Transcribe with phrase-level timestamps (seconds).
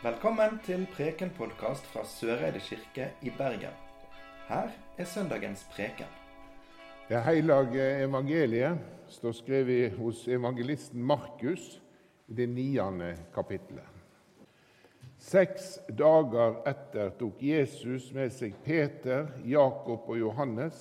[0.00, 3.74] Velkommen til Preken-podkast fra Søreide kirke i Bergen.
[4.48, 6.08] Her er søndagens preken.
[7.08, 8.78] Det hellige evangeliet
[9.12, 11.82] står skrevet hos evangelisten Markus
[12.28, 13.84] i det niende kapittelet.
[15.18, 20.80] Seks dager etter tok Jesus med seg Peter, Jakob og Johannes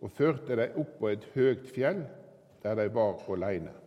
[0.00, 2.02] og førte dem opp på et høyt fjell,
[2.66, 3.81] der de var alene.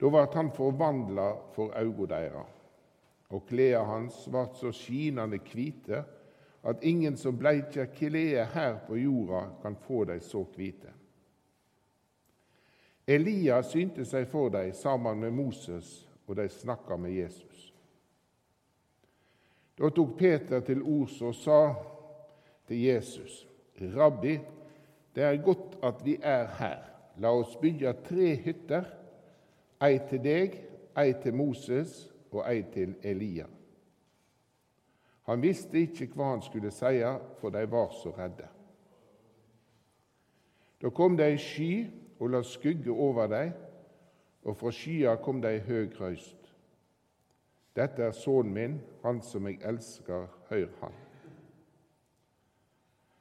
[0.00, 2.56] Da ble han forvandla for øynene deres,
[3.30, 6.04] og klærne hans ble så skinende hvite
[6.62, 10.92] at ingen som bleikjer klær her på jorda, kan få dem så hvite.
[13.06, 17.70] Elia synte seg for dem sammen med Moses, og de snakka med Jesus.
[19.78, 21.60] Da tok Peter til ords og sa
[22.68, 23.46] til Jesus.:
[23.96, 24.38] Rabbi,
[25.14, 26.84] det er godt at vi er her.
[27.16, 28.84] La oss bygge tre hytter
[29.82, 30.56] Ei til deg,
[30.98, 33.46] ei til Moses og ei til Elia.
[35.30, 37.00] Han visste ikke hva han skulle si,
[37.40, 38.48] for de var så redde.
[40.82, 41.72] Da kom det ei sky
[42.20, 43.52] og la skygge over dem,
[44.44, 46.50] og fra skya kom det ei høg røyst.
[47.76, 50.96] Dette er sønnen min, han som jeg elsker, hør han.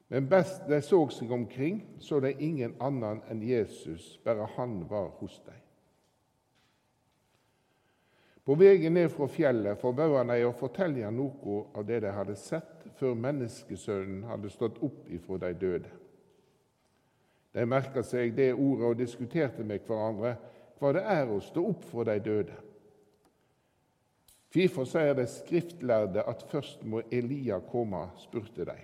[0.10, 5.12] Men best de så seg omkring, så de ingen annen enn Jesus, bare han var
[5.20, 5.69] hos dem.
[8.50, 12.34] På veien ned fra fjellet forbød han dem å fortelle noe av det de hadde
[12.34, 15.92] sett før menneskesønnen hadde stått opp ifra de døde.
[17.54, 20.32] De merka seg det ordet og diskuterte med hverandre
[20.80, 22.56] hva det er å stå opp for de døde.
[24.50, 28.80] Hvorfor sier de skriftlærde at først må Elia komme, spurte de.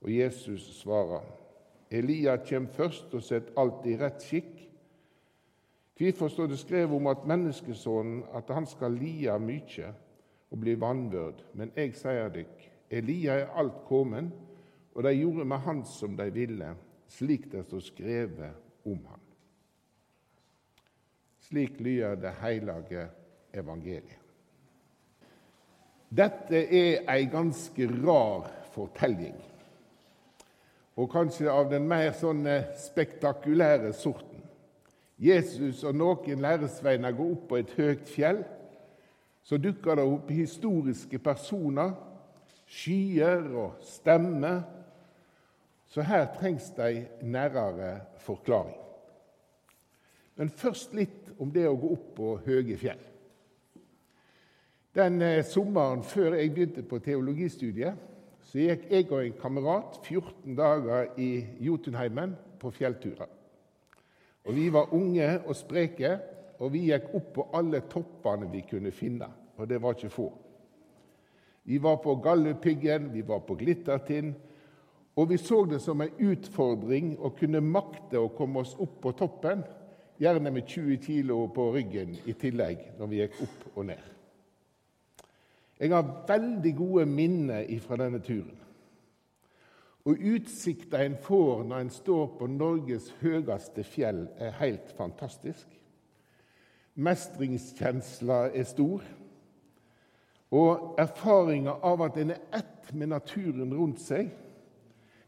[0.00, 1.28] Og Jesus svarer,
[1.92, 4.67] Elia kommer først og setter alt i rett skikk,
[5.98, 9.88] Hvorfor står det skrevet om at menneskesonen at han skal lia mykje
[10.50, 11.42] og bli vanvørd?
[11.58, 14.30] Men jeg sier dykk, Elia er alt kommen,
[14.94, 16.70] og de gjorde med han som de ville,
[17.10, 19.24] slik det står skrevet om han.
[21.48, 23.08] Slik lyder det hellige
[23.56, 24.24] evangeliet.
[26.08, 29.36] Dette er ei ganske rar fortelling,
[30.96, 32.46] og kanskje av den mer sånn
[32.86, 34.27] spektakulære sorten.
[35.18, 38.44] Jesus og noen læresveiner går opp på et høyt fjell.
[39.42, 41.94] Så dukker det opp historiske personer,
[42.68, 44.60] skyer og stemmer.
[45.88, 48.76] Så her trengs det ei nærere forklaring.
[50.38, 53.00] Men først litt om det å gå opp på høye fjell.
[54.94, 57.98] Den eh, sommeren før jeg begynte på teologistudiet,
[58.48, 61.30] så gikk jeg og en kamerat 14 dager i
[61.62, 63.37] Jotunheimen på fjellturer.
[64.48, 66.18] Og Vi var unge og spreke,
[66.58, 69.28] og vi gikk opp på alle toppene vi kunne finne.
[69.58, 70.28] Og det var ikke få.
[71.68, 74.32] Vi var på Galdhøpiggen, vi var på Glittertind,
[75.16, 79.12] og vi så det som en utfordring å kunne makte å komme oss opp på
[79.18, 79.64] toppen,
[80.18, 84.06] gjerne med 20 kg på ryggen i tillegg, når vi gikk opp og ned.
[85.78, 88.56] Jeg har veldig gode minner fra denne turen.
[90.08, 95.66] Og utsikta en får når en står på Norges høyeste fjell, er helt fantastisk.
[96.96, 99.04] Mestringskjensla er stor.
[100.48, 104.32] Og erfaringa av at en er ett med naturen rundt seg,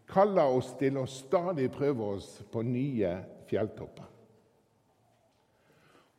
[0.09, 3.13] kaller oss til å stadig prøve oss på nye
[3.53, 4.09] fjelltopper.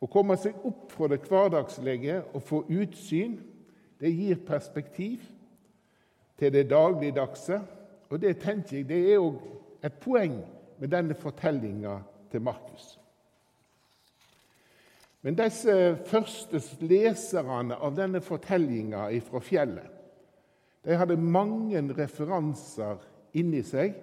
[0.01, 3.39] Å komme seg opp fra det hverdagslige og få utsyn,
[3.97, 5.25] det gir perspektiv
[6.37, 7.59] til det dagligdagse
[8.11, 9.39] og det tenker jeg det er òg
[9.87, 10.41] et poeng
[10.81, 11.95] med denne fortellinga
[12.31, 12.97] til Markus.
[15.21, 15.73] Men disse
[16.09, 19.97] første leserne av denne fortellinga fra fjellet
[20.81, 23.03] de hadde mange referanser
[23.37, 23.93] inni seg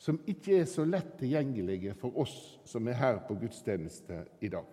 [0.00, 2.34] som ikke er så lett tilgjengelige for oss
[2.66, 4.66] som er her på gudstjeneste i dag.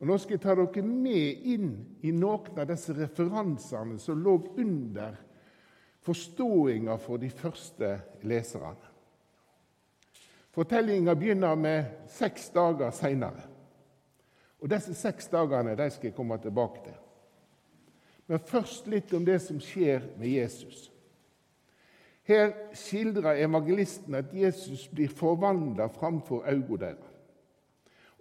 [0.00, 1.68] Og Nå skal jeg ta dere med inn
[2.02, 5.14] i noen av disse referansene som lå under
[6.02, 8.90] forståinga for de første leserne.
[10.52, 13.46] Fortellinga begynner med seks dager seinere.
[14.60, 16.98] Og Disse seks dagene de skal jeg komme tilbake til.
[18.26, 20.90] Men først litt om det som skjer med Jesus.
[22.22, 27.08] Her skildrer evangelisten at Jesus blir forvandla framfor øynene deres.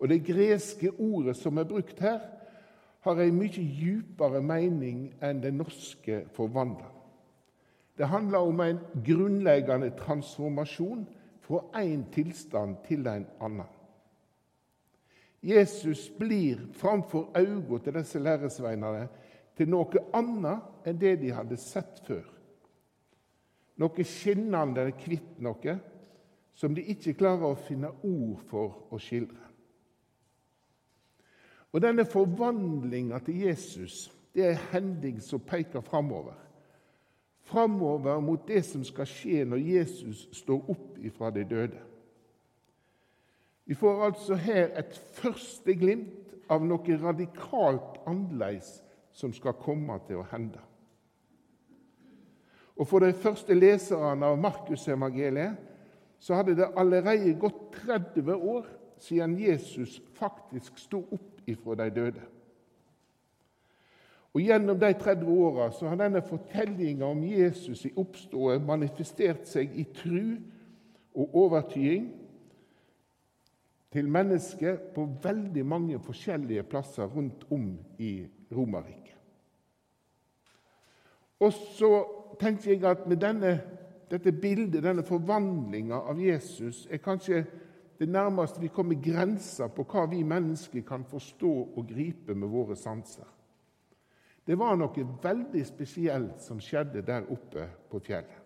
[0.02, 2.20] Og Det greske ordet som er brukt her,
[3.02, 7.01] har en mye djupere mening enn det norske 'forvandla'.
[7.98, 11.06] Det handler om en grunnleggende transformasjon
[11.42, 13.68] fra én tilstand til en annen.
[15.44, 19.08] Jesus blir framfor øynene til disse læresveinene
[19.58, 22.26] til noe annet enn det de hadde sett før.
[23.82, 25.78] Noe skinnende kvitt noe
[26.54, 29.48] som de ikke klarer å finne ord for å skildre.
[31.72, 36.38] Og Denne forvandlinga til Jesus det er en hending som peker framover.
[37.52, 41.82] Framover mot det som skal skje når Jesus står opp ifra de døde.
[43.68, 48.80] Vi får altså her et første glimt av noe radikalt annerledes
[49.16, 50.60] som skal komme til å hende.
[52.80, 55.60] Og For de første leserne av Markusevangeliet
[56.22, 58.66] så hadde det allerede gått 30 år
[59.02, 62.24] siden Jesus faktisk sto opp ifra de døde.
[64.34, 69.84] Og Gjennom de 30 åra har denne fortellinga om Jesus i oppstået manifestert seg i
[69.92, 70.38] tru
[71.12, 72.08] og overtyding
[73.92, 78.24] til mennesker på veldig mange forskjellige plasser rundt om i
[78.56, 79.18] Romerriket.
[81.42, 81.92] Og så
[82.40, 83.52] tenker jeg at med denne,
[84.12, 87.44] dette bildet, denne forvandlinga av Jesus, er kanskje
[88.00, 92.76] det nærmeste vi kommer grensa på hva vi mennesker kan forstå og gripe med våre
[92.76, 93.28] sanser.
[94.46, 98.38] Det var noe veldig spesielt som skjedde der oppe på fjellet.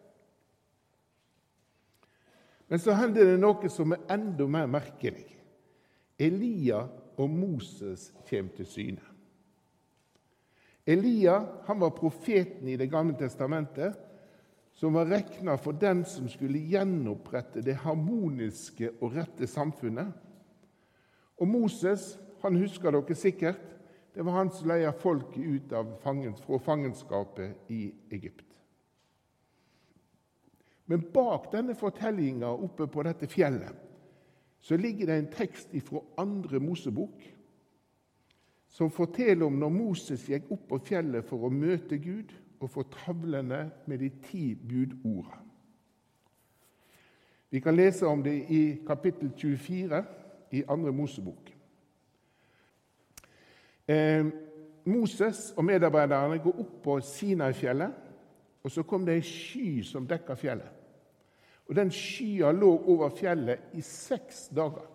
[2.67, 5.27] Men så hender det noe som er enda mer merkelig.
[6.17, 6.81] Elia
[7.19, 9.11] og Moses kommer til syne.
[10.85, 13.95] Elia han var profeten i Det gamle testamentet
[14.75, 20.11] som var regna for den som skulle gjenopprette det harmoniske og rette samfunnet.
[21.39, 23.74] Og Moses han husker dere sikkert,
[24.15, 25.73] det var han som leia folket ut
[26.03, 28.61] fangens, fra fangenskapet i Egypt.
[30.85, 33.81] Men bak denne fortellinga oppe på dette fjellet
[34.65, 37.25] så ligger det en tekst fra andre Mosebok
[38.71, 42.85] som forteller om når Moses gikk opp på fjellet for å møte Gud og få
[42.91, 45.41] tavlene med de ti budorda.
[47.51, 50.01] Vi kan lese om det i kapittel 24
[50.51, 51.54] i andre Mosebok.
[53.87, 54.25] Eh,
[54.85, 58.01] Moses og medarbeiderne går opp på Sinai-fjellet,
[58.63, 60.71] og så kom det ei sky som dekka fjellet.
[61.65, 64.85] Og Den skya lå over fjellet i seks dager,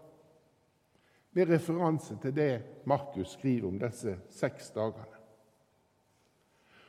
[1.33, 5.19] med referanse til det Markus skriver om disse seks dagene.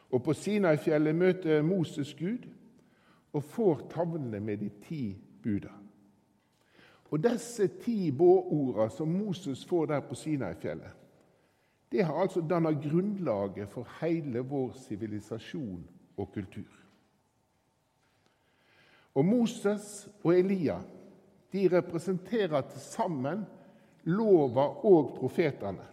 [0.10, 2.50] Og På Sinai-fjellet møter Moses Gud
[3.34, 5.72] og får tavlene med de ti buda.
[7.12, 11.01] Og Disse ti båorda som Moses får der på Sinai-fjellet,
[11.92, 15.84] det har altså danna grunnlaget for hele vår sivilisasjon
[16.18, 16.78] og kultur.
[19.16, 20.80] Og Moses og Elia
[21.52, 23.44] de representerer til sammen
[24.04, 25.84] lova og profetene.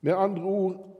[0.00, 0.96] Med andre ord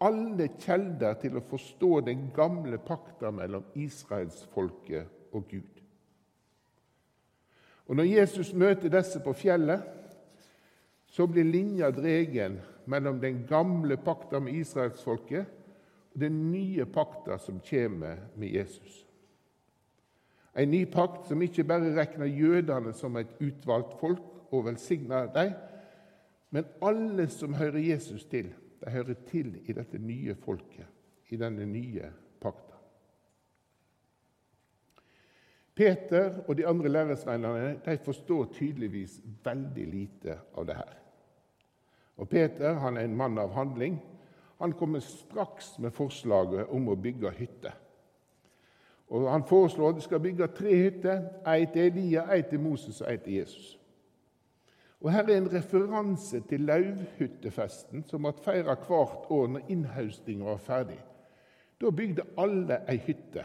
[0.00, 5.72] alle kjelder til å forstå den gamle pakta mellom israelsfolket og Gud.
[7.86, 9.82] Og Når Jesus møter disse på fjellet,
[11.06, 15.46] så blir linja dregen mellom den gamle pakta med israelsfolket
[16.14, 19.06] og den nye pakta som kommer med Jesus.
[20.56, 25.52] En ny pakt som ikke bare regner jødene som et utvalgt folk og velsigner dem,
[26.50, 28.48] men alle som hører Jesus til,
[28.80, 30.86] de hører til i dette nye folket,
[31.28, 32.08] i denne nye
[32.40, 32.76] pakta.
[35.76, 40.94] Peter og de andre læresveinene forstår tydeligvis veldig lite av det her.
[42.16, 43.98] Og Peter han er en mann av handling.
[44.58, 47.72] Han kommer straks med forslaget om å bygge hytte.
[49.08, 53.00] Og Han foreslår at de skal bygge tre hytter, ei til Elia, ei til Moses
[53.00, 53.78] og ei til Jesus.
[55.00, 60.56] Og Her er en referanse til lauvhyttefesten som ble feira hvert år når innhaustinga var
[60.56, 60.98] ferdig.
[61.80, 63.44] Da bygde alle ei hytte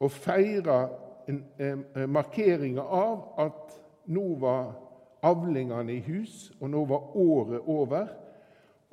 [0.00, 0.86] og feira
[2.06, 3.76] markeringa av at
[4.06, 4.74] nå var
[5.24, 8.12] avlingene i hus, og nå var året over.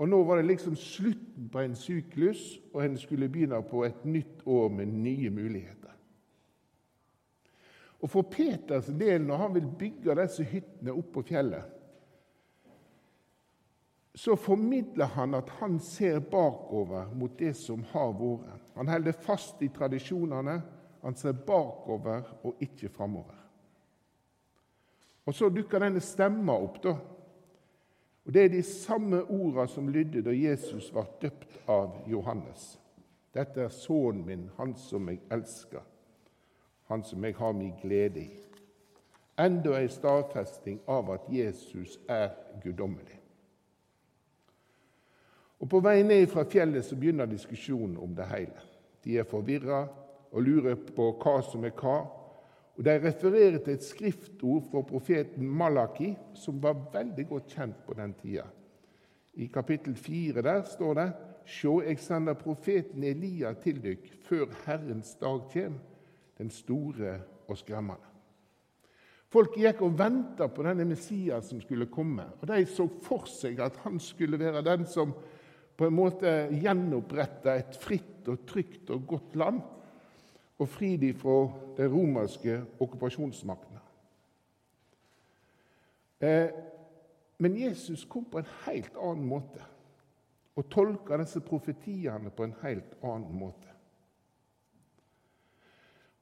[0.01, 4.05] Og Nå var det liksom slutten på en syklus, og en skulle begynne på et
[4.05, 5.91] nytt år med nye muligheter.
[8.01, 11.77] Og For Peters del, når han vil bygge disse hyttene opp på fjellet,
[14.15, 18.65] så formidler han at han ser bakover mot det som har vært.
[18.75, 20.57] Han holder fast i tradisjonene,
[21.01, 23.37] han ser bakover og ikke framover.
[25.25, 26.95] Og Så dukker denne stemma opp, da.
[28.25, 32.79] Og Det er de samme orda som lydde da Jesus var døpt av Johannes.
[33.33, 35.81] Dette er sønnen min, han som jeg elsker,
[36.87, 38.29] han som jeg har min glede i.
[39.39, 42.29] Enda ei stadfesting av at Jesus er
[42.63, 43.17] guddommelig.
[45.61, 48.61] Og På vei ned fra fjellet så begynner diskusjonen om det hele.
[49.03, 49.87] De er forvirra
[50.31, 51.99] og lurer på hva som er hva.
[52.77, 57.97] Og De refererer til et skriftord fra profeten Malaki, som var veldig godt kjent på
[57.97, 58.47] den tida.
[59.33, 61.09] I kapittel 4 der står det
[61.45, 65.75] Sjå, jeg sender profeten Elia til dykk før Herrens dag kjem,
[66.37, 68.07] den store og skremmende.
[69.31, 72.25] Folk gikk og venta på denne Messias som skulle komme.
[72.41, 75.13] og De så for seg at han skulle være den som
[75.77, 79.61] på en måte gjenoppretta et fritt og trygt og godt land
[80.61, 81.37] og fri dem fra
[81.77, 83.79] de romerske okkupasjonsmaktene.
[86.21, 86.49] Eh,
[87.41, 89.63] men Jesus kom på en helt annen måte
[90.55, 93.71] og tolka disse profetiene på en helt annen måte.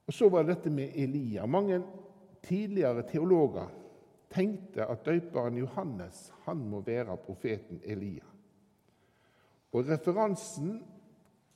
[0.06, 1.46] Og Så var det dette med Elia.
[1.46, 1.82] Mange
[2.42, 3.68] tidligere teologer
[4.30, 8.24] tenkte at døperen Johannes han må være profeten Elia.
[9.72, 10.80] Og Referansen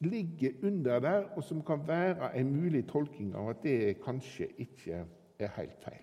[0.04, 5.04] ligger under der, og som kan være en mulig tolking av at det kanskje ikke
[5.38, 6.02] er helt feil.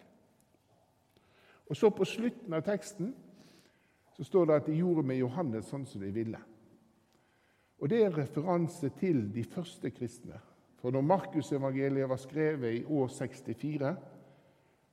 [1.69, 3.13] Og Så på slutten av teksten
[4.13, 6.39] så står det at de gjorde med Johannes sånn som de ville.
[7.79, 10.39] Og Det er en referanse til de første kristne.
[10.81, 13.95] For når Markusevangeliet var skrevet i år 64,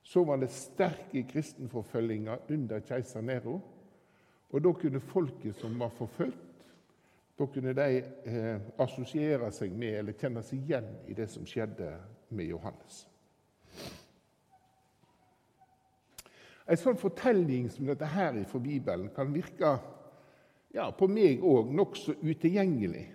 [0.03, 3.59] så var det sterke kristenforfølginger under keiser Nero.
[4.49, 6.48] Og da kunne folket som var forfulgt,
[7.39, 11.93] da kunne de eh, assosiere seg med eller kjenne seg igjen i det som skjedde
[12.35, 13.05] med Johannes.
[16.69, 19.71] En sånn fortelling som dette her fra Bibelen kan virke
[20.75, 23.07] ja, på meg òg nokså utilgjengelig.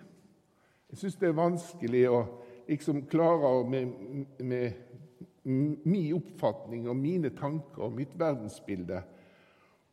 [0.89, 2.19] Jeg syns det er vanskelig å
[2.65, 3.93] liksom klare med,
[4.41, 4.83] med,
[5.45, 9.05] min oppfatning og mine tanker og mitt verdensbilde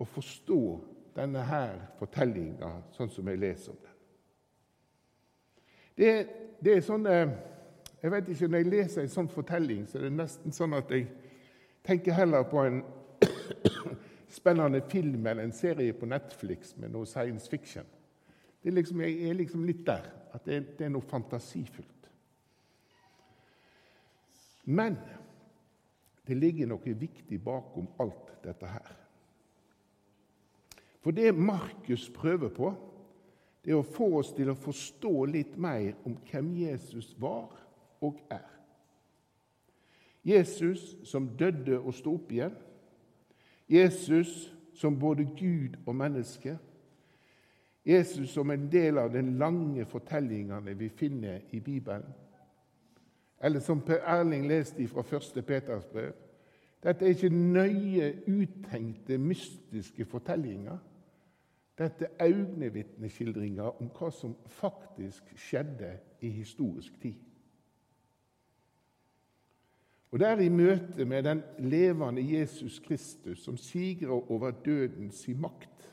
[0.01, 0.62] å forstå
[1.12, 3.91] denne her fortellinga sånn som jeg leser om den.
[6.02, 6.14] Det,
[6.59, 10.16] det er sånn Jeg vet ikke, Når jeg leser en sånn fortelling, så er det
[10.16, 11.06] nesten sånn at jeg
[11.87, 12.80] tenker heller på en
[14.38, 17.87] spennende film eller en serie på Netflix med noe science fiction.
[18.64, 20.09] Er liksom, jeg er liksom litt der.
[20.35, 22.09] At det, det er noe fantasifullt.
[24.64, 24.99] Men
[26.26, 28.92] det ligger noe viktig bakom alt dette her.
[31.02, 32.71] For det Markus prøver på,
[33.64, 37.52] det er å få oss til å forstå litt mer om hvem Jesus var
[38.02, 38.49] og er.
[40.23, 42.54] Jesus som døde og sto opp igjen.
[43.71, 46.57] Jesus som både Gud og menneske.
[47.87, 52.07] Jesus som en del av den lange fortellingene vi finner i Bibelen.
[53.42, 55.42] Eller som Per Erling leste fra 1.
[55.47, 56.12] Peters brev.
[56.83, 60.78] Dette er ikke nøye uttenkte, mystiske fortellinger.
[61.79, 67.14] Dette er øyenvitneskildringer om hva som faktisk skjedde i historisk tid.
[70.12, 75.93] Og Det er i møte med den levende Jesus Kristus, som sigrer over dødens makt,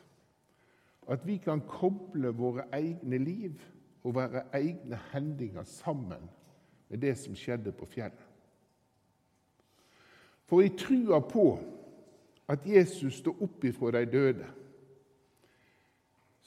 [1.10, 3.62] at vi kan koble våre egne liv
[4.04, 6.30] og våre egne hendinger sammen
[6.90, 8.26] med det som skjedde på fjellet.
[10.46, 11.60] For i trua på
[12.50, 14.46] at Jesus står opp ifra de døde,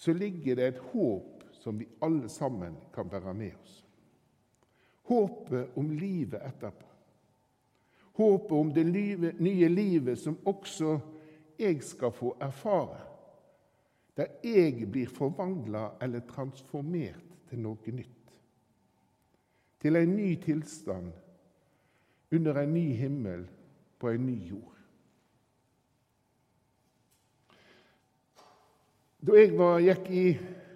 [0.02, 3.76] så ligger det et håp som vi alle sammen kan bære med oss.
[5.06, 6.88] Håpet om livet etterpå.
[8.18, 8.84] Håpet om det
[9.38, 10.96] nye livet som også
[11.58, 12.98] jeg skal få erfare.
[14.16, 18.34] Der jeg blir forvandla eller transformert til noe nytt.
[19.78, 21.12] Til en ny tilstand
[22.32, 23.46] under en ny himmel
[24.02, 24.71] på en ny jord.
[29.22, 30.22] Da jeg var, gikk i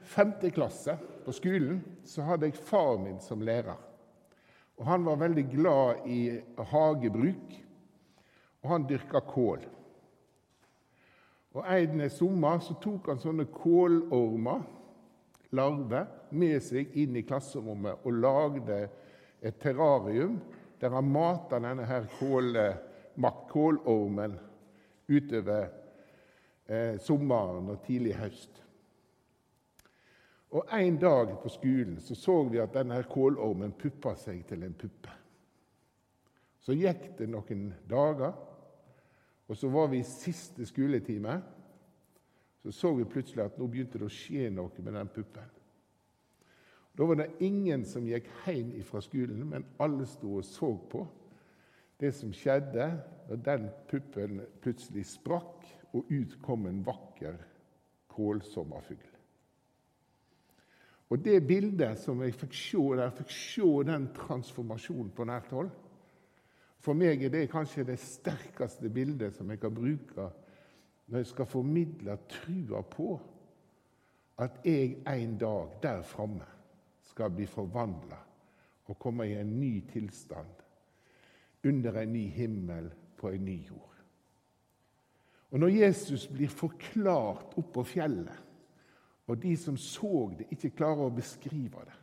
[0.07, 0.93] femte klasse
[1.25, 3.75] på skolen, så hadde jeg far min som lærer.
[4.79, 6.21] Og Han var veldig glad i
[6.71, 7.57] hagebruk,
[8.63, 9.65] og han dyrka kål.
[11.59, 14.63] Og En sommer så tok han sånne kålormer,
[15.51, 18.79] larver, med seg inn i klasserommet og lagde
[19.43, 20.39] et terrarium
[20.81, 22.59] der han mata denne her kål,
[23.51, 24.39] kålormen
[25.09, 25.86] utover
[26.69, 28.63] eh, sommeren og tidlig høst.
[30.57, 34.77] Og En dag på skolen så, så vi at denne kålormen puppa seg til en
[34.79, 35.13] puppe.
[36.61, 38.33] Så gikk det noen dager,
[39.47, 41.37] og så var vi i siste skoletime.
[42.63, 45.53] Så så vi plutselig at nå begynte det å skje noe med den puppen.
[46.97, 51.05] Da var det ingen som gikk hjem fra skolen, men alle sto og så på
[52.01, 52.89] det som skjedde
[53.29, 57.37] når den puppen plutselig sprakk, og ut kom en vakker
[58.13, 59.13] kålsommerfugl.
[61.09, 65.71] Og det bildet som jeg fikk se der, fikk se den transformasjonen på nært hold
[66.83, 70.29] For meg er det kanskje det sterkeste bildet som jeg kan bruke
[71.07, 73.09] når jeg skal formidle trua på
[74.43, 76.47] at jeg en dag der framme
[77.07, 78.19] skal bli forvandla
[78.87, 80.63] og komme i en ny tilstand
[81.67, 83.96] under en ny himmel på en ny jord.
[85.51, 88.43] Og Når Jesus blir forklart opp på fjellet,
[89.27, 91.95] og de som så det, ikke klarer å beskrive det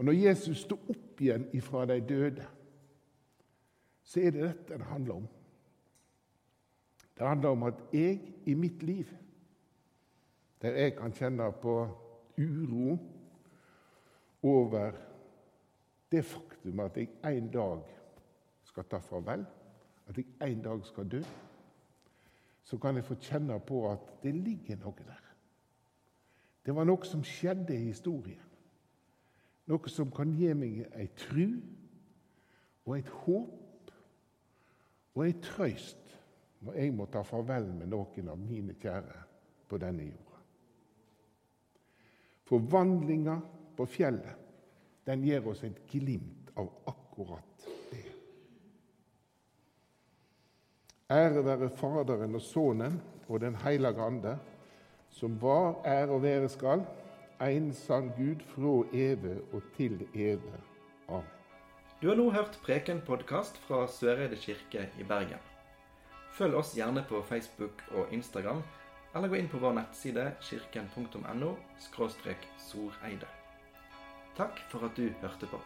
[0.00, 2.46] Og når Jesus står opp igjen ifra de døde,
[4.02, 5.26] så er det dette det handler om.
[7.18, 8.16] Det handler om at jeg
[8.48, 9.10] i mitt liv,
[10.62, 11.74] der jeg kan kjenne på
[12.40, 12.96] uro
[14.42, 14.96] over
[16.12, 17.84] det faktum at jeg en dag
[18.64, 19.44] skal ta farvel,
[20.08, 21.20] at jeg en dag skal dø,
[22.70, 25.24] så kan jeg få kjenne på at det ligger noe der.
[26.62, 28.46] Det var noe som skjedde i historien.
[29.70, 31.56] Noe som kan gi meg ei tru
[32.86, 33.90] og et håp
[35.16, 36.14] og ei trøyst
[36.62, 39.18] når jeg må ta farvel med noen av mine kjære
[39.70, 40.38] på denne jorda.
[42.50, 43.36] Forvandlinga
[43.78, 44.46] på fjellet
[45.06, 48.04] den gir oss et glimt av akkurat det.
[51.10, 54.38] Ære være Faderen og Sønnen og Den hellige ande,
[55.10, 56.84] som var, er og være skal,
[57.42, 60.60] en sann Gud fra evig og til evig.
[61.08, 61.26] Amen.
[62.02, 65.42] Du har nå hørt Preken-podkast fra Søreide kirke i Bergen.
[66.32, 68.62] Følg oss gjerne på Facebook og Instagram,
[69.14, 71.56] eller gå inn på vår nettside kirken.no
[72.70, 73.26] soreide.
[74.38, 75.58] Takk for at du hørte på.